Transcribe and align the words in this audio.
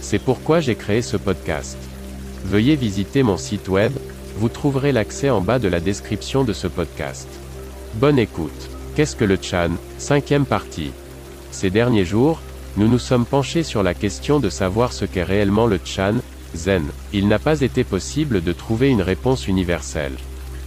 C'est 0.00 0.18
pourquoi 0.18 0.60
j'ai 0.60 0.74
créé 0.74 1.02
ce 1.02 1.16
podcast. 1.16 1.76
Veuillez 2.44 2.76
visiter 2.76 3.22
mon 3.22 3.36
site 3.36 3.68
web, 3.68 3.92
vous 4.36 4.48
trouverez 4.48 4.92
l'accès 4.92 5.30
en 5.30 5.40
bas 5.40 5.58
de 5.58 5.68
la 5.68 5.80
description 5.80 6.44
de 6.44 6.52
ce 6.52 6.68
podcast. 6.68 7.28
Bonne 7.94 8.18
écoute. 8.18 8.70
Qu'est-ce 8.94 9.16
que 9.16 9.24
le 9.24 9.38
Chan 9.40 9.70
Cinquième 9.98 10.46
partie? 10.46 10.92
Ces 11.50 11.70
derniers 11.70 12.04
jours, 12.04 12.40
nous 12.76 12.88
nous 12.88 12.98
sommes 12.98 13.26
penchés 13.26 13.62
sur 13.62 13.82
la 13.82 13.94
question 13.94 14.40
de 14.40 14.48
savoir 14.50 14.92
ce 14.92 15.04
qu'est 15.04 15.24
réellement 15.24 15.66
le 15.66 15.80
Chan, 15.84 16.14
Zen. 16.54 16.84
Il 17.12 17.28
n'a 17.28 17.38
pas 17.38 17.60
été 17.60 17.84
possible 17.84 18.42
de 18.42 18.52
trouver 18.52 18.88
une 18.88 19.02
réponse 19.02 19.48
universelle. 19.48 20.16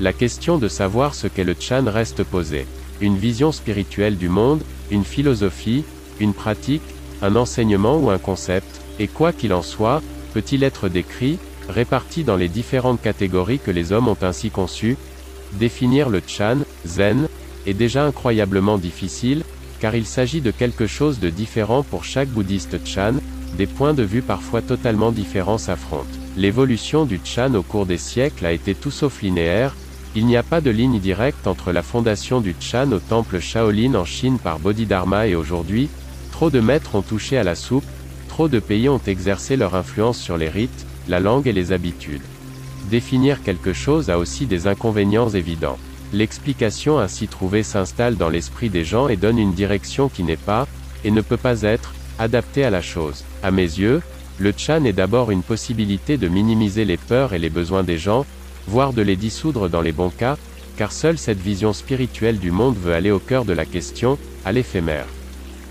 La 0.00 0.12
question 0.12 0.58
de 0.58 0.68
savoir 0.68 1.14
ce 1.14 1.26
qu'est 1.26 1.44
le 1.44 1.56
Chan 1.58 1.84
reste 1.86 2.24
posée. 2.24 2.66
Une 3.00 3.16
vision 3.16 3.52
spirituelle 3.52 4.16
du 4.16 4.28
monde, 4.28 4.62
une 4.90 5.04
philosophie, 5.04 5.84
une 6.20 6.34
pratique, 6.34 6.82
un 7.22 7.36
enseignement 7.36 7.96
ou 7.96 8.10
un 8.10 8.18
concept, 8.18 8.80
et 8.98 9.08
quoi 9.08 9.32
qu'il 9.32 9.52
en 9.52 9.62
soit, 9.62 10.02
peut-il 10.32 10.62
être 10.62 10.88
décrit, 10.88 11.38
réparti 11.68 12.24
dans 12.24 12.36
les 12.36 12.48
différentes 12.48 13.00
catégories 13.00 13.58
que 13.58 13.70
les 13.70 13.92
hommes 13.92 14.08
ont 14.08 14.16
ainsi 14.22 14.50
conçues? 14.50 14.96
Définir 15.52 16.08
le 16.08 16.20
Chan, 16.26 16.58
Zen, 16.86 17.28
est 17.66 17.74
déjà 17.74 18.04
incroyablement 18.04 18.78
difficile, 18.78 19.42
car 19.80 19.94
il 19.94 20.06
s'agit 20.06 20.40
de 20.40 20.50
quelque 20.50 20.86
chose 20.86 21.18
de 21.18 21.30
différent 21.30 21.82
pour 21.82 22.04
chaque 22.04 22.28
bouddhiste 22.28 22.84
Chan, 22.84 23.14
des 23.56 23.66
points 23.66 23.94
de 23.94 24.02
vue 24.02 24.22
parfois 24.22 24.62
totalement 24.62 25.12
différents 25.12 25.58
s'affrontent. 25.58 26.18
L'évolution 26.36 27.04
du 27.04 27.20
Chan 27.24 27.54
au 27.54 27.62
cours 27.62 27.86
des 27.86 27.98
siècles 27.98 28.46
a 28.46 28.52
été 28.52 28.74
tout 28.74 28.90
sauf 28.90 29.22
linéaire, 29.22 29.74
il 30.16 30.26
n'y 30.26 30.36
a 30.36 30.42
pas 30.42 30.60
de 30.60 30.70
ligne 30.70 31.00
directe 31.00 31.46
entre 31.46 31.72
la 31.72 31.82
fondation 31.82 32.40
du 32.40 32.54
Chan 32.60 32.90
au 32.92 32.98
temple 32.98 33.40
Shaolin 33.40 33.94
en 33.94 34.04
Chine 34.04 34.38
par 34.38 34.58
Bodhidharma 34.58 35.26
et 35.26 35.34
aujourd'hui, 35.34 35.88
trop 36.30 36.50
de 36.50 36.60
maîtres 36.60 36.94
ont 36.94 37.02
touché 37.02 37.36
à 37.36 37.44
la 37.44 37.54
soupe, 37.54 37.84
trop 38.34 38.48
de 38.48 38.58
pays 38.58 38.88
ont 38.88 39.00
exercé 39.06 39.56
leur 39.56 39.76
influence 39.76 40.18
sur 40.18 40.36
les 40.36 40.48
rites, 40.48 40.86
la 41.06 41.20
langue 41.20 41.46
et 41.46 41.52
les 41.52 41.70
habitudes. 41.70 42.24
Définir 42.90 43.44
quelque 43.44 43.72
chose 43.72 44.10
a 44.10 44.18
aussi 44.18 44.46
des 44.46 44.66
inconvénients 44.66 45.28
évidents. 45.28 45.78
L'explication 46.12 46.98
ainsi 46.98 47.28
trouvée 47.28 47.62
s'installe 47.62 48.16
dans 48.16 48.30
l'esprit 48.30 48.70
des 48.70 48.84
gens 48.84 49.06
et 49.06 49.14
donne 49.14 49.38
une 49.38 49.52
direction 49.52 50.08
qui 50.08 50.24
n'est 50.24 50.36
pas, 50.36 50.66
et 51.04 51.12
ne 51.12 51.20
peut 51.20 51.36
pas 51.36 51.62
être, 51.62 51.94
adaptée 52.18 52.64
à 52.64 52.70
la 52.70 52.82
chose. 52.82 53.22
À 53.44 53.52
mes 53.52 53.62
yeux, 53.62 54.02
le 54.40 54.52
Chan 54.56 54.82
est 54.82 54.92
d'abord 54.92 55.30
une 55.30 55.44
possibilité 55.44 56.16
de 56.16 56.26
minimiser 56.26 56.84
les 56.84 56.96
peurs 56.96 57.34
et 57.34 57.38
les 57.38 57.50
besoins 57.50 57.84
des 57.84 57.98
gens, 57.98 58.26
voire 58.66 58.92
de 58.92 59.02
les 59.02 59.14
dissoudre 59.14 59.68
dans 59.68 59.80
les 59.80 59.92
bons 59.92 60.10
cas, 60.10 60.38
car 60.76 60.90
seule 60.90 61.18
cette 61.18 61.40
vision 61.40 61.72
spirituelle 61.72 62.40
du 62.40 62.50
monde 62.50 62.76
veut 62.76 62.94
aller 62.94 63.12
au 63.12 63.20
cœur 63.20 63.44
de 63.44 63.52
la 63.52 63.64
question, 63.64 64.18
à 64.44 64.50
l'éphémère. 64.50 65.06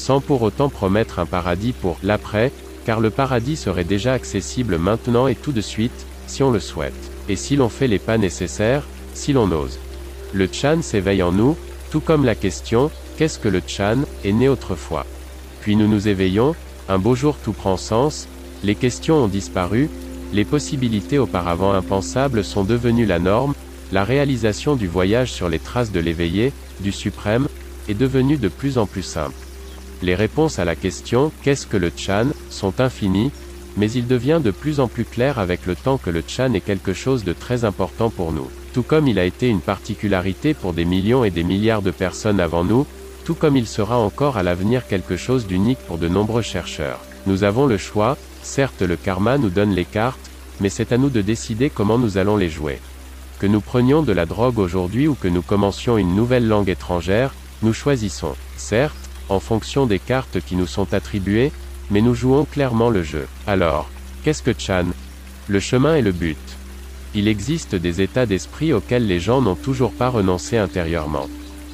Sans 0.00 0.22
pour 0.22 0.40
autant 0.40 0.70
promettre 0.70 1.18
un 1.18 1.26
paradis 1.26 1.74
pour 1.74 1.98
l'après, 2.02 2.52
car 2.86 3.00
le 3.00 3.10
paradis 3.10 3.56
serait 3.56 3.84
déjà 3.84 4.14
accessible 4.14 4.78
maintenant 4.78 5.26
et 5.26 5.34
tout 5.34 5.52
de 5.52 5.60
suite, 5.60 6.06
si 6.26 6.42
on 6.42 6.50
le 6.50 6.58
souhaite. 6.58 6.94
Et 7.28 7.36
si 7.36 7.54
l'on 7.54 7.68
fait 7.68 7.86
les 7.86 7.98
pas 7.98 8.16
nécessaires, 8.16 8.84
si 9.12 9.34
l'on 9.34 9.52
ose. 9.52 9.78
Le 10.32 10.48
Chan 10.50 10.80
s'éveille 10.80 11.22
en 11.22 11.32
nous, 11.32 11.54
tout 11.90 12.00
comme 12.00 12.24
la 12.24 12.34
question, 12.34 12.90
qu'est-ce 13.18 13.38
que 13.38 13.50
le 13.50 13.60
Chan, 13.66 13.98
est 14.24 14.32
né 14.32 14.48
autrefois. 14.48 15.04
Puis 15.60 15.76
nous 15.76 15.86
nous 15.86 16.08
éveillons, 16.08 16.54
un 16.88 16.98
beau 16.98 17.14
jour 17.14 17.36
tout 17.36 17.52
prend 17.52 17.76
sens, 17.76 18.26
les 18.64 18.76
questions 18.76 19.24
ont 19.24 19.28
disparu, 19.28 19.90
les 20.32 20.46
possibilités 20.46 21.18
auparavant 21.18 21.74
impensables 21.74 22.42
sont 22.42 22.64
devenues 22.64 23.04
la 23.04 23.18
norme, 23.18 23.52
la 23.92 24.04
réalisation 24.04 24.76
du 24.76 24.86
voyage 24.86 25.30
sur 25.30 25.50
les 25.50 25.58
traces 25.58 25.92
de 25.92 26.00
l'éveillé, 26.00 26.54
du 26.80 26.90
suprême, 26.90 27.48
est 27.86 27.94
devenue 27.94 28.38
de 28.38 28.48
plus 28.48 28.78
en 28.78 28.86
plus 28.86 29.02
simple. 29.02 29.34
Les 30.02 30.14
réponses 30.14 30.58
à 30.58 30.64
la 30.64 30.76
question 30.76 31.30
«Qu'est-ce 31.42 31.66
que 31.66 31.76
le 31.76 31.92
Chan?», 31.94 32.28
sont 32.50 32.80
infinies, 32.80 33.30
mais 33.76 33.90
il 33.92 34.06
devient 34.06 34.40
de 34.42 34.50
plus 34.50 34.80
en 34.80 34.88
plus 34.88 35.04
clair 35.04 35.38
avec 35.38 35.66
le 35.66 35.74
temps 35.74 35.98
que 35.98 36.10
le 36.10 36.22
Chan 36.26 36.54
est 36.54 36.60
quelque 36.60 36.92
chose 36.92 37.22
de 37.22 37.32
très 37.32 37.64
important 37.64 38.10
pour 38.10 38.32
nous. 38.32 38.48
Tout 38.72 38.82
comme 38.82 39.08
il 39.08 39.18
a 39.18 39.24
été 39.24 39.48
une 39.48 39.60
particularité 39.60 40.54
pour 40.54 40.72
des 40.72 40.84
millions 40.84 41.24
et 41.24 41.30
des 41.30 41.42
milliards 41.42 41.82
de 41.82 41.90
personnes 41.90 42.40
avant 42.40 42.64
nous, 42.64 42.86
tout 43.24 43.34
comme 43.34 43.56
il 43.56 43.66
sera 43.66 43.98
encore 43.98 44.36
à 44.36 44.42
l'avenir 44.42 44.86
quelque 44.86 45.16
chose 45.16 45.46
d'unique 45.46 45.78
pour 45.86 45.98
de 45.98 46.08
nombreux 46.08 46.42
chercheurs. 46.42 47.00
Nous 47.26 47.44
avons 47.44 47.66
le 47.66 47.76
choix, 47.76 48.16
certes 48.42 48.82
le 48.82 48.96
karma 48.96 49.38
nous 49.38 49.50
donne 49.50 49.74
les 49.74 49.84
cartes, 49.84 50.30
mais 50.60 50.68
c'est 50.68 50.92
à 50.92 50.98
nous 50.98 51.10
de 51.10 51.20
décider 51.20 51.70
comment 51.70 51.98
nous 51.98 52.18
allons 52.18 52.36
les 52.36 52.48
jouer. 52.48 52.78
Que 53.38 53.46
nous 53.46 53.60
prenions 53.60 54.02
de 54.02 54.12
la 54.12 54.26
drogue 54.26 54.58
aujourd'hui 54.58 55.08
ou 55.08 55.14
que 55.14 55.28
nous 55.28 55.42
commencions 55.42 55.96
une 55.96 56.14
nouvelle 56.14 56.46
langue 56.46 56.68
étrangère, 56.68 57.34
nous 57.62 57.72
choisissons, 57.72 58.34
certes, 58.56 58.99
en 59.30 59.40
fonction 59.40 59.86
des 59.86 59.98
cartes 59.98 60.40
qui 60.40 60.56
nous 60.56 60.66
sont 60.66 60.92
attribuées, 60.92 61.52
mais 61.90 62.00
nous 62.00 62.14
jouons 62.14 62.44
clairement 62.44 62.90
le 62.90 63.02
jeu. 63.02 63.26
Alors, 63.46 63.88
qu'est-ce 64.22 64.42
que 64.42 64.54
Chan? 64.56 64.86
Le 65.48 65.60
chemin 65.60 65.96
est 65.96 66.02
le 66.02 66.12
but. 66.12 66.38
Il 67.14 67.26
existe 67.26 67.74
des 67.74 68.00
états 68.02 68.26
d'esprit 68.26 68.72
auxquels 68.72 69.06
les 69.06 69.18
gens 69.18 69.42
n'ont 69.42 69.56
toujours 69.56 69.92
pas 69.92 70.08
renoncé 70.08 70.58
intérieurement. 70.58 71.28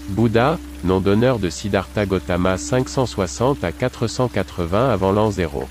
Bouddha, 0.09 0.59
nom 0.85 1.01
d'honneur 1.01 1.39
de 1.39 1.51
Siddhartha 1.51 2.07
Gautama 2.07 2.57
560 2.57 3.65
à 3.65 3.73
480 3.73 4.91
avant 4.91 5.13
l'an 5.13 5.31
0. 5.31 5.69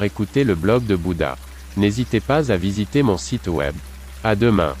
Écoutez 0.00 0.42
le 0.42 0.54
blog 0.54 0.86
de 0.86 0.96
Bouddha. 0.96 1.36
N'hésitez 1.76 2.20
pas 2.20 2.50
à 2.50 2.56
visiter 2.56 3.02
mon 3.02 3.18
site 3.18 3.46
web. 3.46 3.74
À 4.24 4.34
demain. 4.34 4.74